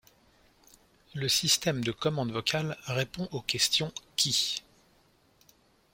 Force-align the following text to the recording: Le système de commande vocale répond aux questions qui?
Le 1.13 1.29
système 1.29 1.83
de 1.83 1.91
commande 1.91 2.31
vocale 2.31 2.75
répond 2.87 3.27
aux 3.31 3.41
questions 3.43 3.91
qui? 4.15 4.63